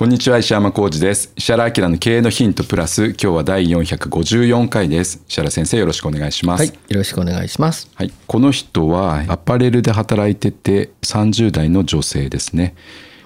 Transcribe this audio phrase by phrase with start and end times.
[0.00, 1.30] こんにちは石山浩二です。
[1.36, 5.22] 石原明の経営のヒントプラス今日は第454回です。
[5.28, 6.60] 石原先生よろしくお願いします。
[6.62, 7.90] はい、よろしくお願いします。
[7.94, 12.74] はい、この人はアパレルで働いてて30代の女性ですね。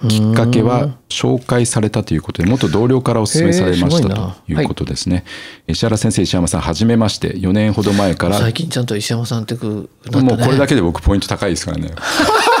[0.09, 5.23] きっかけは紹介されたということで元同僚からお勧めされましたということですね、
[5.67, 8.37] 石原先生石山さんはじめまして4年ほど前から。
[8.37, 10.21] 最近ちゃんと石山さんってくね。
[10.21, 11.91] もうこれだけで僕ポイント高いですからね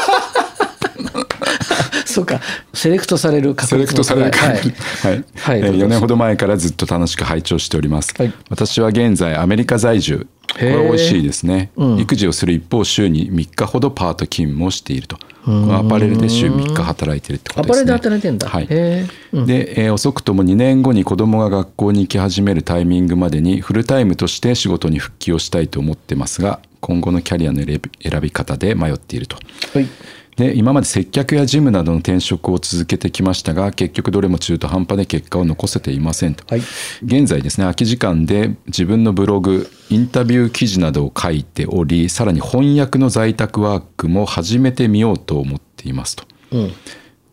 [2.15, 2.39] そうか、
[2.73, 4.49] セレクトされる確セレクトされるはい。
[4.49, 5.59] はい、はい。
[5.59, 8.33] えー4年ほど前からずっと楽しく拝聴しております、はい。
[8.49, 10.27] 私は現在アメリカ在住。
[10.53, 15.17] これは美味しいですね、育児をする一方週に3日ほどパート勤務をしていると。
[15.47, 17.93] アパレルで週3日働いているってことですね。
[17.93, 18.47] アパレルで働いてんだ。
[18.47, 18.67] はい。
[18.69, 19.45] へー。
[19.45, 29.37] で、えー遅くとも2年後に子供が学校に行き始めるタイミングまでにフルタイムとして仕事に復帰をしたいと思ってますが今後のキャリアの選び選び方で迷っていると。
[29.73, 29.87] はい。
[30.35, 36.61] で今まで接客や事務などの転職を続けてきましたが結局どれも中途半端で結果を残せていませんと、はい。
[37.03, 46.25] 現在ですね空き時間で自分のブログインタビュー記事などを書いておりさらに翻訳の在宅ワークも始めてみようと思っていますと。
[46.51, 46.73] うん。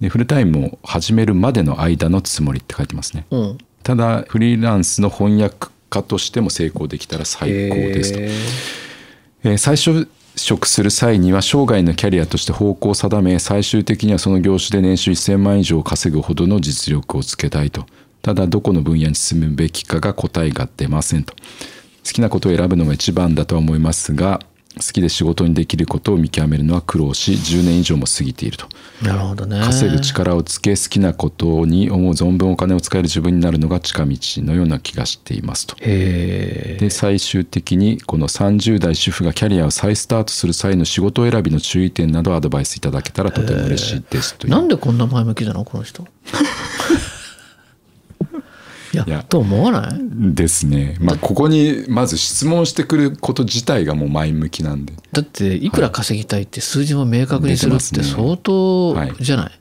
[0.00, 3.58] でフルタイムを始めるまでの間のつもりって書いてますね、うん。
[3.82, 10.06] ただフリーランスの翻訳家としても成功できたら最高ですと、えー再就
[10.36, 17.86] 職する際には生涯のキャリアとして方向を定め最終的にはその業種で年収1000万以上を稼ぐほどの実力をつけたいと。
[18.22, 21.34] ただどこの分野に進むべきかが答えが出ませんと。
[22.04, 24.40] 好きなことを選ぶのが一番だとは思いますが
[24.76, 28.66] 好きで仕事にできることを見極めるのは苦労し10年以上も過ぎていると
[29.02, 29.60] なるほどね。
[29.60, 35.76] 稼ぐ力をつけ好きなことに思う存分お金を使える自分になるのが近道のような気がしていますと。
[35.76, 46.06] で最終的にこの30代主婦がキャリアを再スタートする際の仕事選びの注意点などアドバイスいただけたらとても嬉しいですというなんでこんな前向きなのこの人？
[49.06, 50.34] いやと思わない？
[50.34, 50.96] ですね。
[51.00, 54.92] まあここにまず質問してくること自体がもう前向きなんで。
[55.12, 59.60] だっていくら稼ぎたいって数字も明確にするって相当はいじゃない、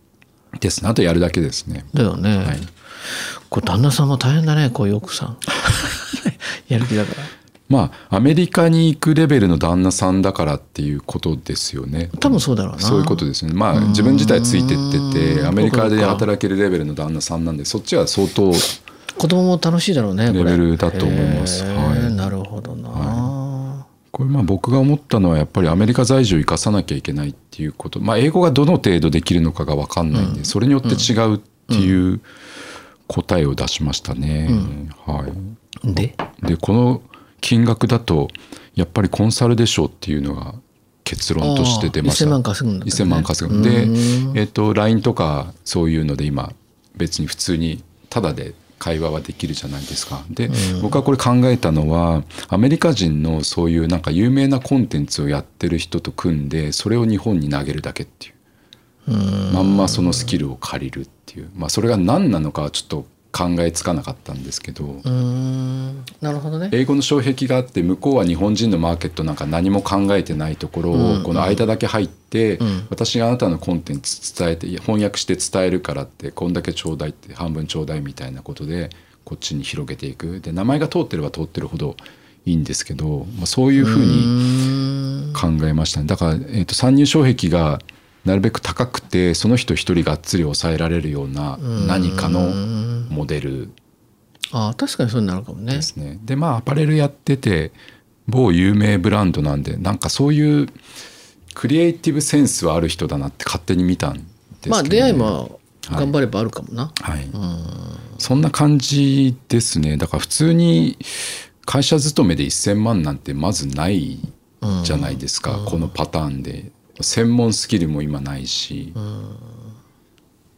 [0.60, 0.90] ですね。
[0.90, 1.86] あとやるだけですね。
[1.94, 2.60] だよね、はい。
[3.50, 5.38] これ旦那さんも大変だねこういう奥さん。
[6.70, 7.24] やる気だから。
[7.68, 12.10] まあアメリカに行くレベルの旦那さんだからっていうことですよね。
[12.20, 12.82] 多分そうだろうな。
[12.82, 13.54] そういうことですね。
[13.54, 14.78] まあ自分自体ついてっ
[15.14, 18.52] ててアメリカで働けるレベルの旦那さんなんでそっちは相当
[19.18, 21.64] 子供も楽しいだろうねレベルだと思います。
[21.64, 22.14] はい。
[22.14, 28.00] なるほどな、これまあ僕が思ったのはやっぱりアメリカ在住を生かさなきゃいけないっていうこと。
[28.00, 32.22] まあ英語がどの程度できるのかが分かんないんで、それによって違うっていう
[33.08, 34.50] 答えを出しましたね。
[35.06, 35.28] は
[35.84, 36.16] い、で？
[36.44, 37.02] でこの
[37.40, 38.30] 金額だと
[38.76, 40.56] やっぱりコンサルでしょうっていうのが
[41.04, 42.26] 結論として出ました。
[42.26, 43.12] あー1000万稼ぐんだった1000ね。
[43.12, 46.54] 万稼ぐで、えっと LINE とかそういうので今
[46.96, 50.24] 別に普通にタダで会話はできるじゃないですか。
[50.32, 50.50] で、
[50.82, 58.34] 僕はこれ考えたのはアメリカ人のそういうなんか有名なコンテンツをやってる人と組んでそれを日本に投げるだけっていう。
[59.54, 65.02] まんまそのスキルを借りるっていう、まあ、それが何なのかはちょっと考えつかなかったんですけど、
[66.22, 66.70] なるほどね。
[66.74, 78.90] 英語の障壁があって向こうは日本人のマーケットなんか何も考えてないところをこの間だけ入って私があなたのコンテンツ伝えて翻訳して伝えるからってこんだけちょうだいって半分ちょうだいみたいなことで
[79.24, 80.42] こっちに広げていく。
[80.42, 81.96] で名前が通ってれば通ってるほど
[82.46, 86.08] いいんですけど、まあ、そういうふうに考えましたね。
[86.08, 87.80] だから、えー、と参入障壁が
[88.26, 92.52] なるべく高くてその人一人がっつり抑えられるような何かの
[93.10, 93.72] モデル
[94.52, 95.76] ああ確かにそうになるかもね。
[95.76, 96.20] ですね。
[96.24, 97.72] でまあアパレルやってて
[98.28, 100.68] 某有名ブランドなんでなんかそういう
[101.54, 104.26] クリエイティブセンスはある人だなって勝手に見たんです
[104.62, 105.60] けど、ね、まあ出会いも
[105.90, 107.28] 頑張ればあるかもな、はい、
[108.18, 109.98] そんな感じですね。
[109.98, 110.98] だから普通に
[111.66, 114.20] 会社勤めで1,000万なんてまずない
[114.84, 116.72] じゃないですか、このパターンで
[117.04, 118.94] 専門スキルも今ないし、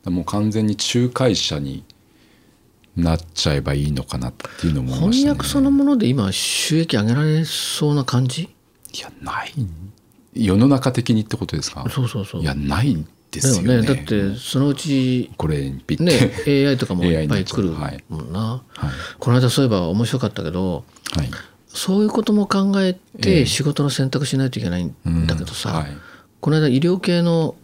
[0.06, 1.84] もう完全に仲介者に
[2.96, 8.44] なっちゃえばいいのかなっていうのも思いました、ね、翻訳そのもので今収益上げられそうな感じ？
[8.44, 9.54] いやない。
[10.34, 11.86] 世の中的にってことですか？
[11.90, 12.42] そうそうそう。
[12.42, 13.82] いやないですよね。
[13.82, 17.70] だってそのうちこれピッて、ね、AI とかもいっぱい来る
[18.10, 18.40] もんな、
[18.74, 20.84] はい、この間そういえば面白かったけど、
[21.16, 21.32] はい、
[21.68, 24.94] そういうことも考えて仕事の選択しないといけないん
[25.26, 25.82] だけどさ、えーうん。
[25.82, 25.98] はい、
[26.44, 27.56] この間医療系の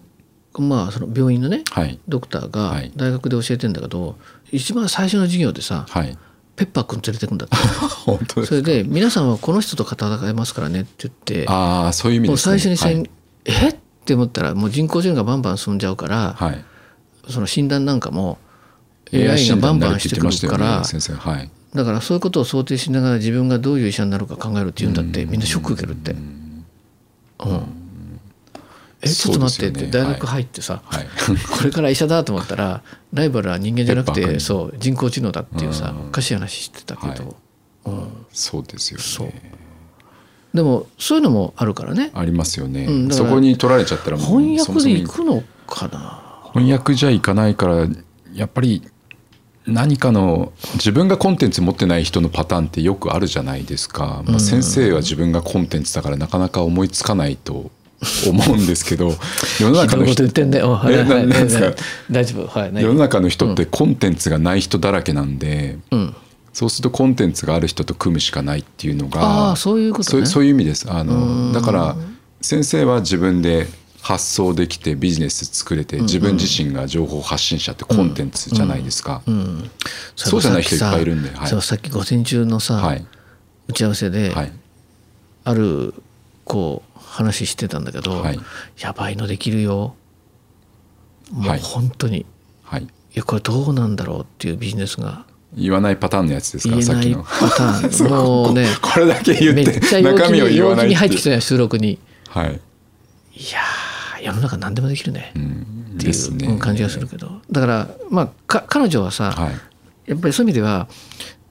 [0.57, 4.15] まあ、その病院のね、はい、ドクターが大学で教えてんだけど、
[4.51, 6.17] 一番最初の授業でさ、はい、
[6.55, 7.55] ペッパー君連れてくんだって。
[8.05, 13.09] 本当それで皆さんはこの人と戦えますからねって言ってああそういう意味ね、もう最初にせん、はい、
[13.45, 13.75] えっ？
[14.05, 16.63] て思ったらもう人工知能がバンバン進んじゃうから、はい、
[17.29, 18.37] その診断なんかも
[19.13, 26.13] AI がバンバンしてくるから、ねはい、だからそういうことを想定しながら自分がどういう医者になるか考えるって言うんだってみんなショック受けるって。
[26.13, 27.78] うん
[29.01, 31.07] えちょっと待ってって大学入ってさ、 はい、
[31.57, 37.35] これから医者だと思ったらライバルは人間じゃなくてそう人工知能だっていうさおかしい話してたけど、
[37.85, 39.53] うん、そうですよね。
[40.53, 42.11] でもそういうのもあるからね。
[42.13, 46.51] ありますよね、うん、そこに取られちゃったら翻訳で行くのかな。
[46.53, 47.87] 翻訳じゃいかないから
[48.33, 48.81] やっぱり
[49.67, 57.69] 何かの自分がコンテンツ持ってない人のパターンってよくあるじゃないですか、まあ、先生は自分がコンテンツだからなかなか思いつかないと
[58.27, 59.13] 思うんですけど
[59.59, 66.15] 世の中の人大丈夫、はい、世の中の人ってコンテンツがない人だらけなんで、うん、
[66.53, 70.89] そうするとコンテンツがある人と組むしかないっていうのがあそういうこと、ね、そういう意味です。
[70.89, 71.95] あのだから
[72.41, 73.67] 先生は自分で
[74.01, 79.33] 発想できてビジネス作れて自分自身が情報発信者ってコンテンツじゃないですか、うん。
[79.33, 79.71] うん、
[80.15, 83.05] そうじゃない人いっぱいいるんで、はい、さっき午前中のさ、はい、
[83.67, 84.51] 打ち合わせで、はい、
[85.43, 85.93] ある
[86.45, 86.88] こう
[87.19, 88.39] 話してたんだけど、はい、
[88.79, 89.95] やばいのできるよ。
[91.31, 92.25] もう本当に、
[92.63, 95.25] はい、いやこれどうなんだろうっていうビジネスが。
[95.53, 96.75] 言わないパターンのやつですか？
[96.75, 98.09] 言えないパターン。
[98.09, 101.99] もうねこれだけ言って中身を言わないに入ってきたよ収録に、
[102.29, 103.59] はい、いや
[104.23, 110.87] 世の中何でもできるね、うん、っていう感じがするけど、だからまあか彼女はさ、はい、やっぱりそういう意味では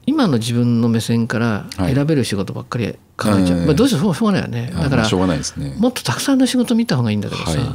[0.08, 4.72] 今の自分の目線から選べる仕事ばっかり考えちゃう、はい、まあ、どうしてもしょうがないよね。
[4.74, 7.68] だからしょうがないです、ね、もっとたくさんの仕事見た方がいいんだけどさ、はい、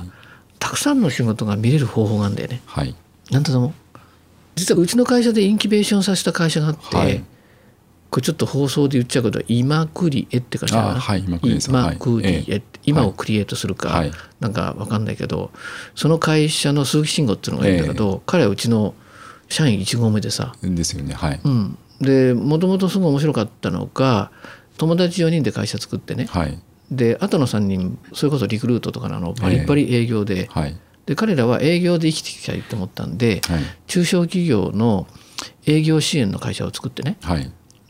[0.57, 2.61] たくさんの仕事が見れる方法があるんだよね。
[2.65, 2.95] はい、
[3.29, 3.71] なんとでも
[4.55, 7.23] 実はうちの会社でインキュベーションさせた会社があって、はい、
[8.09, 15.51] これちょっと放送で言っちゃうけど「今クリエ」って会社が、はい、今クリエ今クリエ、今をクリエイトするか、はい、なんか分かんないけど
[15.93, 18.95] その会社の鈴木慎吾っていうのがいるんだけど、彼はうちの
[19.49, 20.55] 社員1号目でさ。
[20.63, 21.13] ですよね。
[21.13, 21.39] はい。
[21.43, 24.31] うん、でもともとすごい面白かったのが
[24.77, 26.59] 友達4人で会社作ってね、はい、
[26.91, 35.07] であとの3人それこそリクルートとかのあのバリバリ営業でえーはい、で彼らは営業で生きていきたいと思ったんで、はい、中小企業の
[35.65, 37.17] 営業支援の会社を作ってね、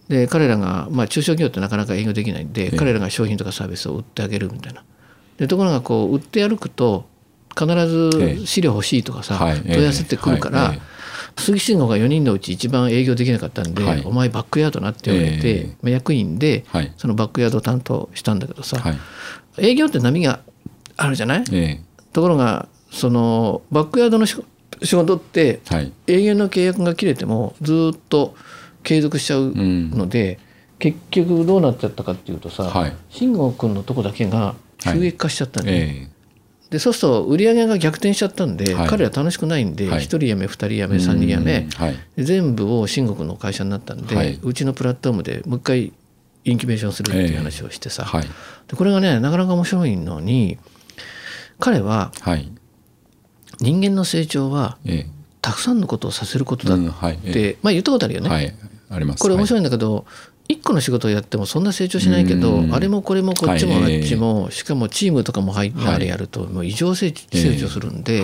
[0.09, 4.83] で彼らが、まあ、中小企業ってなかなか営業できないんで、えー、彼らが商品とかサービスを売ってあげるみたいな。
[5.37, 7.05] でところがこう売って歩くと
[7.57, 10.73] 必ず資料欲しいとかさ、問い合わせてくるから、
[11.37, 16.65] 鈴木慎吾が4人のうち一番営業できなかったんで、はい、お前バックヤードなって言われて、えー、役員で
[16.97, 18.97] そのバックヤードを担当したんだけどさ、はい、
[19.57, 20.39] 営業って波が
[20.95, 24.43] あるじゃない、えー、ところがそのバックヤードの仕
[24.81, 28.35] 事って、はい、営業の契約が切れてもずっと
[28.83, 30.39] 継続しちゃうので、
[30.73, 36.12] うん、結局どうなっちゃったかっていうとさ、慎吾君のとこだけが収益化しちゃったんで、えー
[36.73, 45.93] でそうすると売り上げが逆転しちゃったんで、はい、彼は楽しくないんで、はい、1人辞め2人辞め3人辞め、はい、全部を新国の会社になったんで、うちのプラットフォームでもう一回
[46.45, 48.21] インキュベーションするっていう話をしてさ、えー、
[48.71, 50.57] でこれがねなかなか面白いのに
[51.59, 52.11] 彼は、
[53.59, 54.79] 人間の成長は、
[55.41, 56.77] たくさんのことをさせることだっ
[57.17, 58.57] て、まあ言ったことあるよね。
[58.89, 59.21] あります。
[59.21, 60.07] これ面白いんだけど、
[60.47, 68.23] 一個の仕事をやってもそんな成長しないけど、あれもこれもこっちもあっちも、しかもチームとかも入ってあれやるともう異常成長するんで、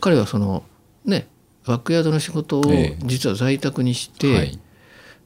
[0.00, 0.62] 彼はその
[1.04, 1.26] ね
[1.66, 2.64] バックヤードの仕事を
[3.04, 4.58] 実は在宅にして、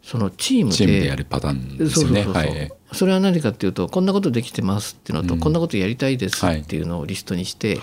[0.03, 2.25] そのチームでやるパターンですよね。
[2.25, 7.79] そうそうそう、はい、それは何かっていうとこんなことできてますっていうのと、こんなことやりたいですっていうのをリストにして、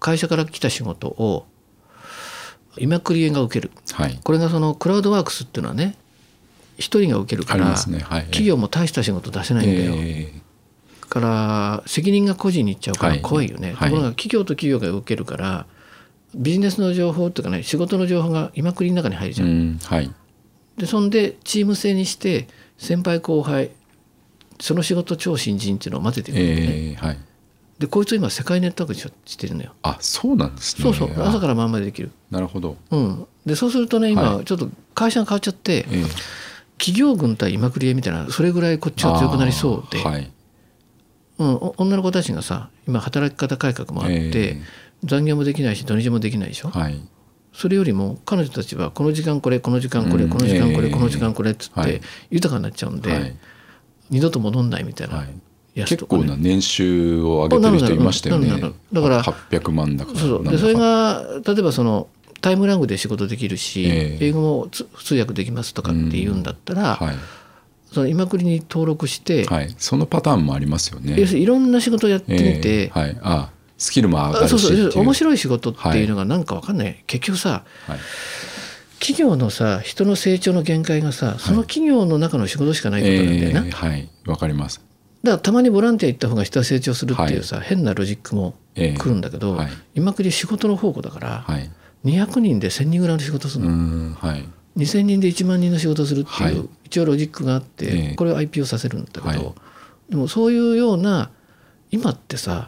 [0.00, 1.46] 会社から来た仕事を
[2.78, 3.70] 今クリエが受ける、
[4.22, 5.96] これがそのクラウドワークスっていうのはね
[6.80, 7.98] 一人が受けるから、ね。
[8.00, 9.92] はい、企業も大した仕事出せないんだよ。
[9.96, 15.66] えー、から責任が個人にいっちゃうから怖いよね、はい、ところが企業と企業が受けるから
[16.34, 19.48] ビジネスの情報っていうかね仕事の情報が今くりの中に入るじゃん。
[19.48, 20.10] うんはい、
[20.78, 23.70] でそんでチーム制にして先輩後輩
[24.60, 27.18] その仕事超新人っていうのを混ぜていくんで、ね、えー、はい、
[27.78, 29.72] でこいつ今世界ネットワークしてるのよ。
[29.82, 30.84] あそうなんですね。
[30.84, 31.22] そうそう。
[31.22, 32.10] 朝から晩までできる。
[32.30, 32.76] なるほど。
[32.90, 36.06] うん、でそうするとね今ちょっと会社が変わっちゃって、えー、
[36.80, 40.02] 企業軍対今クリエみたいなそれぐらいこっちは強くなりそうで。
[40.02, 40.32] はい。
[41.38, 44.60] うん、女の子たちがさ今働き方改革もあって、えー、
[45.04, 47.00] 残業もできないし土日もできないでしょ、はい、
[47.54, 53.36] それよりも彼女たちはこの時間これこの時間これ、この時間これ、この時間これっつって豊かになっちゃうんで、はい、
[54.10, 55.24] 二度と戻んないみたいな、
[55.74, 58.50] 結構な年収を上げてる人いましたよね。
[58.92, 62.08] だから800万だからそうでそれが例えばその
[62.40, 67.14] タイムラグで仕事できるし、えー、英語も通訳できますとかって言うんだったら、はい。
[67.92, 71.16] その今くりに登録して、はい、そのパターンもありますよね。
[71.18, 77.98] 要するにいろんな仕事をやってみて、えー、はい、あスキルも上がるしそうそう面白い仕事っていうのがなんか分かんない、はい、結局さ、はい、
[79.00, 84.08] 企業のさ人の成長の限界がさその企業の中の仕事しかないことなんだよな、えー、はい。
[84.26, 84.80] わかります。
[85.22, 89.58] だからたまにボランティア行った方が人は成長するっていうさ、はい、変なロジックも来るんだけど、
[89.94, 91.70] 今くり仕事の宝庫だから、はい、
[92.04, 94.14] 200人で1,000人ぐらいの仕事するの。
[94.14, 94.48] はい。
[94.76, 99.54] 2,000人で1万人の仕事をするっていう、一応ロジックがあって、これを IPO させるんだけど、
[100.08, 101.30] でもそういうような
[101.90, 102.66] 今ってさ、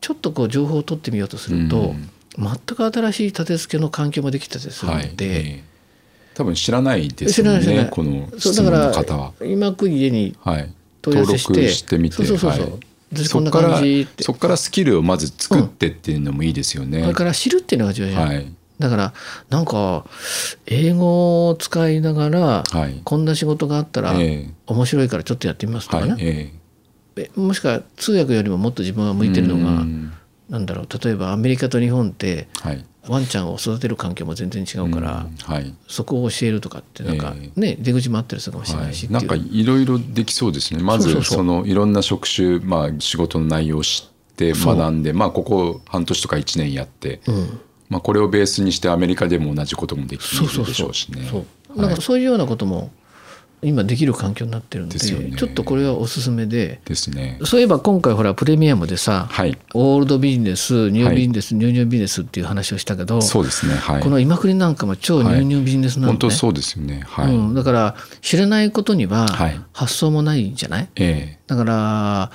[0.00, 1.94] ちょっとこう情報を取ってみようとすると、
[2.36, 5.62] 全く新しい立て付けの環境もできたりするので、
[6.34, 9.32] 多分知らないですよねこの質問の方は。
[9.44, 10.36] 今く家に
[11.00, 11.18] 問い。
[11.18, 12.16] 合わせして,、登録してみて。
[12.16, 12.52] そうそうそう
[13.14, 13.80] そう、そこから
[14.20, 17.02] そこからスキルをまず作ってっていうのもいいですよね。
[17.02, 19.12] それから知るっていうのが重要じゃない、はいだから
[19.50, 20.04] なんか
[20.66, 22.64] 英語を使いながら、
[23.04, 24.14] こんな仕事があったら
[24.66, 29.84] 面白いからちょっとやってみますとかね、はいえー、もしくは通訳よりももっと自分が向いてるのが
[30.48, 31.04] なんだろう。
[31.04, 32.48] 例えばアメリカと日本って、
[33.08, 40.82] ワンちゃんを育てる環境も全然違うから、はい、そこを教えるとかってなんかね、出口もあったりするかもしれないし、なんかいろいろできそうですね。
[40.82, 47.20] まずそのいろんな職種、まあ、仕事の内容を知って学んでまあここ半年とか1年やって。
[47.26, 51.28] うんまあ、これをベースにしてアメリカでも同じこともできるでしょうしね。
[51.30, 52.90] そうだからそういうようなことも
[53.64, 56.80] 今できる環境になってるんで、ね、ちょっとこれはおすすめで。
[56.84, 57.38] ですね。
[57.44, 69.26] そういえば今回ほらプレミアムでさ、はい、オールドビジネスニュービジネス、はい、ニューニュービジネスっていう話をしたけどそうですね、はい、この今くりなんかも超ニューニュービジネスなんで、ね、本当そうですよね、はい、うん、だから知らないことには
[69.72, 72.30] 発想もないんじゃない、ええ、だから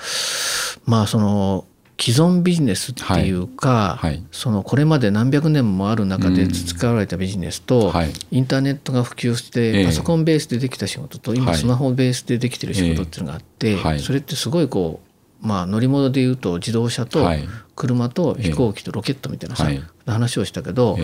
[0.86, 1.66] まあその
[2.00, 4.12] 既存ビジネスっていうか、はい。
[4.12, 15.02] はい、そのこれまで何百年もある中で培われたビジネスと、はい、インターネットが普及してパソコンベースでできた仕事と、今スマホベースでできてる仕事っていうのがあって、それってすごいこ
[15.44, 17.30] う、まあ、乗り物でいうと自動車と
[17.76, 19.68] 車と飛行機とロケットみたいなさ、
[20.06, 20.98] 話をしたけど、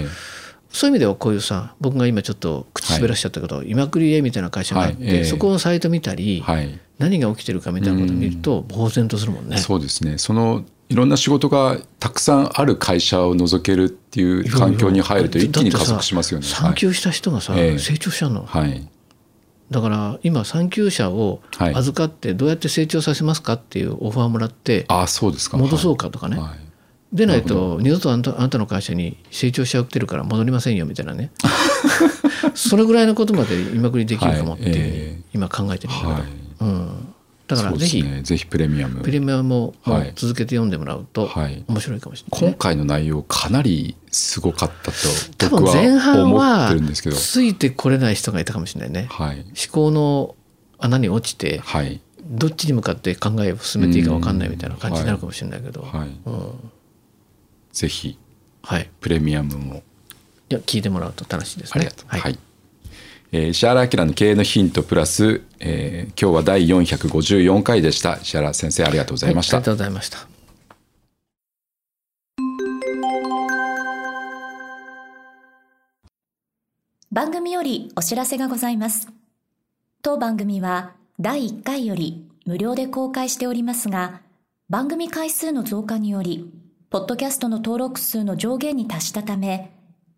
[0.70, 6.42] そういう意味ではこういうさ僕が今ちょっと口滑らしちゃったけど、今栗家みたいな会社があって、そこのサイト見たり、
[7.00, 9.58] 何が起きてるかみたいなことを見ると呆然とするもんね。
[9.58, 10.18] そうですね。
[10.18, 16.46] そのいろんな仕事がたくさんある会社を除けるっていう環境に入ると一気に加速しますよね。
[16.46, 18.46] 産休した人がさ、成長しちゃうの？
[18.46, 18.88] はい、
[19.72, 21.42] だから今産休者を
[21.74, 25.58] 預かってどうやって成長させますかっていうオファーもらって、あそうですか。
[25.58, 31.32] 戻そうかとかね、はい、でないと二度とあんたあなたの会社に成長しちゃってるから戻りませんよみたいなね。
[32.54, 36.24] それぐらいのことまで今くりできるかもって今考えてるんだけど、はい、
[36.62, 37.15] うん
[37.48, 39.02] だからぜひ、ね、ぜひプレミアム。
[39.02, 39.76] プレミアムを
[40.16, 41.30] 続けて読んでもらうと
[41.68, 46.74] 面白いかもしれない、ね、今回の内容かなりすごかったと僕は前半は
[47.14, 50.36] ついてこれない人がいたかもしれないね、はい、思考の
[50.80, 56.10] 穴に落ちて、はい、どっちに向かって考えを進めていいか分かんないみたいな感じになるかもしれないけど、はい。
[56.26, 56.72] うん、
[57.72, 58.18] ぜひ、
[58.64, 59.84] はい、プレミアムも。
[60.50, 61.74] いや聞いてもらうと楽しいですね。
[61.76, 62.40] ありがとう、はい
[63.32, 68.18] えー、石原明の経営のヒントプラス、えー、今日は第454回でした。
[68.22, 70.28] 石原先生ありがとうございました、はい、ありがとうございました。
[77.12, 79.08] 番組よりお知らせがございます。
[80.02, 84.22] 当番組は第1回より無料で公開しておりますが
[84.70, 86.52] 番組回数の増加により
[86.90, 89.72] ポッドキャストの登録数の上限に達したため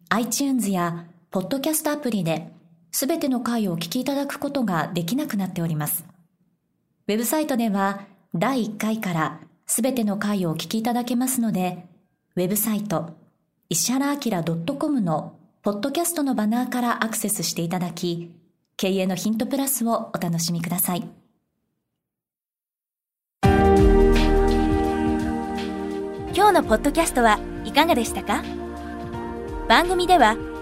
[0.10, 2.52] iTunes やポッドキャストアプリで
[3.00, 6.04] すべての回をお聞きいただくことができなくなっております。
[7.08, 11.86] ウェブサイトでは第1回からすべての回をお聞きいただけますので、
[12.36, 13.16] ウェブサイト
[13.70, 14.20] 石原明
[14.80, 18.32] .com のポッドキャストのバナーからアクセスしていただき、
[18.78, 21.08] 経営のヒントプラスをお楽しみください。
[23.44, 23.52] 今
[26.48, 28.44] 日のポッドキャストはいかがでしたか？
[29.68, 30.36] 番組では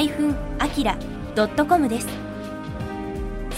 [0.00, 2.08] 石原 -akira.com です。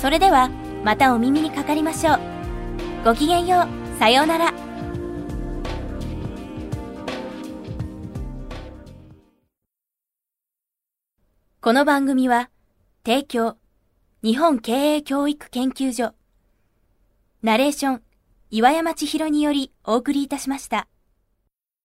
[0.00, 0.50] それでは
[0.84, 2.20] またお耳にかかりましょう。
[3.04, 3.98] ごきげんよう。
[3.98, 4.52] さようなら。
[11.60, 12.50] この番組は、
[13.04, 13.56] 提供、
[14.22, 16.14] 日本経営教育研究所、
[17.42, 18.02] ナレーション、
[18.50, 20.86] 岩山千尋によりお送りいたしました。